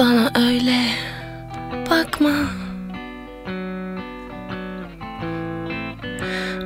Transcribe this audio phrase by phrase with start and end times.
[0.00, 0.80] Bana öyle
[1.90, 2.34] bakma.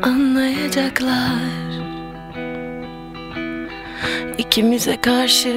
[0.02, 1.40] Anlayacaklar.
[4.38, 5.56] İkimize karşı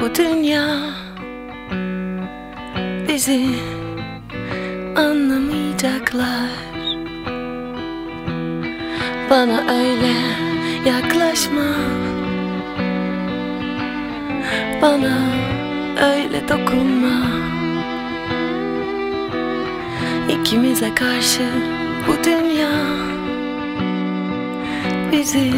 [0.00, 0.78] bu dünya
[3.08, 3.46] Bizi
[4.96, 6.50] anlamayacaklar.
[9.30, 10.14] Bana öyle
[10.86, 11.74] yaklaşma.
[14.82, 15.18] Bana
[16.02, 17.26] öyle dokunma
[20.28, 21.42] İkimize karşı
[22.08, 22.70] bu dünya
[25.12, 25.52] Bizi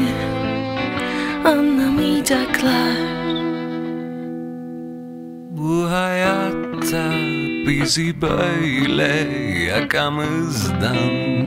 [1.45, 2.97] anlamayacaklar
[5.51, 7.13] Bu hayatta
[7.67, 9.29] bizi böyle
[9.71, 10.97] yakamızdan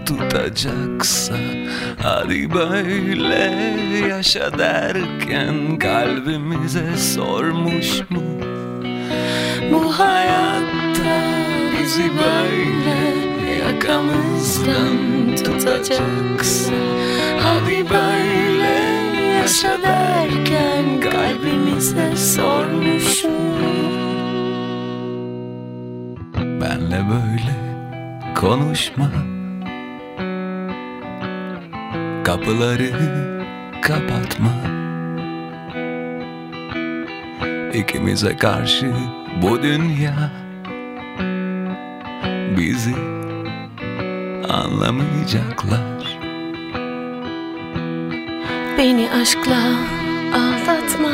[0.06, 1.36] tutacaksa
[2.02, 3.54] Hadi böyle
[4.10, 8.24] yaşa derken kalbimize sormuş mu?
[9.74, 11.22] Bu hayatta
[11.80, 12.98] bizi böyle
[13.66, 16.74] yakamızdan tutacaksa
[17.44, 18.80] Hadi böyle
[19.38, 23.32] yaşa derken kalbimize sormuş mu?
[26.62, 27.56] Benle böyle
[28.36, 29.12] konuşma.
[32.24, 32.92] Kapıları
[33.82, 34.50] kapatma.
[37.74, 38.92] İkimize karşı
[39.42, 40.32] bu dünya
[42.58, 42.96] Bizi
[44.50, 46.20] anlamayacaklar.
[48.78, 49.62] Beni aşkla
[50.34, 51.10] aldatma.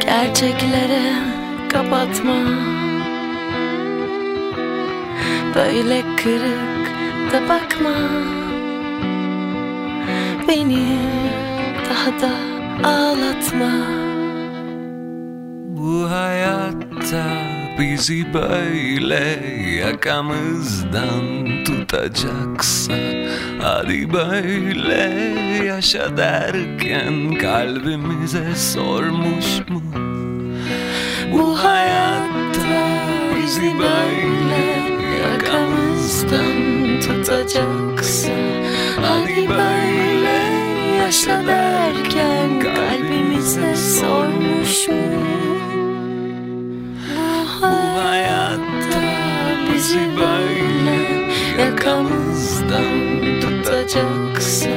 [0.00, 1.12] Gerçeklere
[1.68, 2.36] kapatma.
[5.54, 6.92] Böyle kırık
[7.32, 7.94] da bakma.
[10.48, 10.98] Beni
[11.90, 12.32] daha da
[12.88, 14.03] ağlatma
[16.04, 17.24] Bu hayatta
[17.78, 19.40] bizi böyle
[19.86, 21.24] yakamızdan
[21.64, 22.92] tutacaksa
[23.62, 25.12] Hadi böyle
[25.64, 29.82] yaşa derken kalbimize sormuş mu?
[31.32, 32.86] Bu hayatta
[33.36, 34.62] bizi böyle
[35.22, 36.54] yakamızdan
[37.00, 38.32] tutacaksa
[39.02, 40.38] Hadi böyle
[40.98, 41.83] yaşa derken
[51.58, 54.70] yakamızdan tutacaksa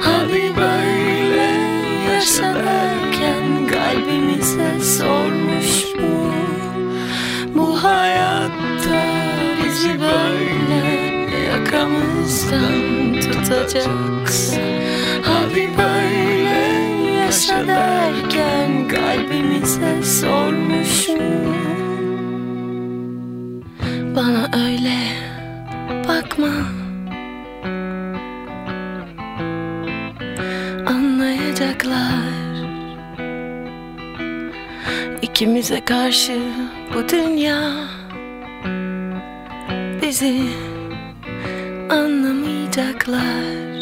[0.00, 1.50] Hadi böyle
[2.12, 6.34] yaşa derken kalbimize sormuş mu?
[7.54, 9.04] Bu hayatta
[9.64, 10.84] bizi böyle
[11.52, 14.60] yakamızdan tutacaksa
[15.22, 21.54] Hadi böyle yaşa derken kalbimize sormuş mu?
[24.16, 25.23] Bana öyle
[26.44, 26.66] bakma
[30.86, 32.34] Anlayacaklar.
[35.22, 36.38] İkimize karşı
[36.94, 37.70] bu dünya
[40.02, 40.40] Bizi
[41.90, 43.73] anlamayacaklar